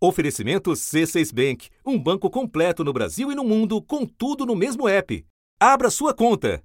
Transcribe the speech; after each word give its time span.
Oferecimento 0.00 0.70
C6 0.70 1.34
Bank, 1.34 1.70
um 1.84 1.98
banco 1.98 2.30
completo 2.30 2.84
no 2.84 2.92
Brasil 2.92 3.32
e 3.32 3.34
no 3.34 3.42
mundo, 3.42 3.82
com 3.82 4.06
tudo 4.06 4.46
no 4.46 4.54
mesmo 4.54 4.88
app. 4.88 5.26
Abra 5.58 5.90
sua 5.90 6.14
conta. 6.14 6.62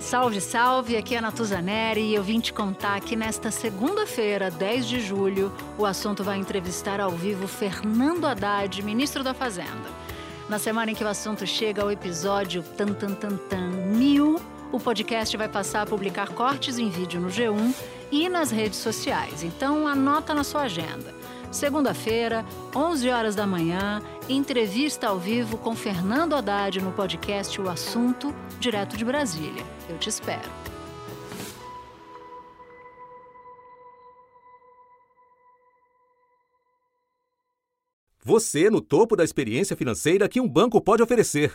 Salve, 0.00 0.40
salve! 0.40 0.96
Aqui 0.96 1.14
é 1.14 1.18
a 1.18 1.20
Natuzaneri 1.20 2.00
e 2.00 2.14
eu 2.14 2.22
vim 2.22 2.40
te 2.40 2.54
contar 2.54 3.00
que 3.00 3.14
nesta 3.14 3.50
segunda-feira, 3.50 4.50
10 4.50 4.88
de 4.88 5.00
julho, 5.00 5.52
o 5.76 5.84
assunto 5.84 6.24
vai 6.24 6.38
entrevistar 6.38 6.98
ao 6.98 7.10
vivo 7.10 7.46
Fernando 7.46 8.24
Haddad, 8.24 8.82
ministro 8.82 9.22
da 9.22 9.34
Fazenda. 9.34 9.90
Na 10.48 10.58
semana 10.58 10.92
em 10.92 10.94
que 10.94 11.04
o 11.04 11.08
assunto 11.08 11.46
chega 11.46 11.82
ao 11.82 11.90
episódio 11.90 12.62
tan 12.78 12.94
tan 12.94 13.14
tan 13.14 13.36
tan 13.36 13.68
mil, 13.68 14.40
o 14.72 14.80
podcast 14.80 15.36
vai 15.36 15.48
passar 15.48 15.82
a 15.82 15.86
publicar 15.86 16.30
cortes 16.30 16.78
em 16.78 16.90
vídeo 16.90 17.20
no 17.20 17.28
G1 17.28 17.74
e 18.10 18.28
nas 18.28 18.50
redes 18.50 18.78
sociais. 18.78 19.42
Então 19.42 19.86
anota 19.86 20.34
na 20.34 20.44
sua 20.44 20.62
agenda. 20.62 21.14
Segunda-feira, 21.50 22.44
11 22.74 23.08
horas 23.08 23.34
da 23.34 23.46
manhã, 23.46 24.02
entrevista 24.28 25.06
ao 25.06 25.18
vivo 25.18 25.56
com 25.56 25.74
Fernando 25.74 26.34
Haddad 26.34 26.80
no 26.80 26.92
podcast 26.92 27.60
O 27.60 27.68
Assunto, 27.68 28.34
direto 28.58 28.96
de 28.96 29.04
Brasília. 29.04 29.64
Eu 29.88 29.96
te 29.98 30.08
espero. 30.08 30.50
Você 38.22 38.68
no 38.68 38.80
topo 38.80 39.14
da 39.14 39.22
experiência 39.22 39.76
financeira 39.76 40.28
que 40.28 40.40
um 40.40 40.48
banco 40.48 40.80
pode 40.80 41.00
oferecer. 41.00 41.54